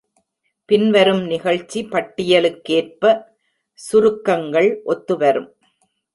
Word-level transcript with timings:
பின்வரும் 0.69 1.21
நிகழ்ச்சி 1.25 1.79
பட்டியலுக்கேற்ப 1.83 3.13
சுருக்கங்கள் 3.79 4.69
ஒத்துவரும். 4.85 5.49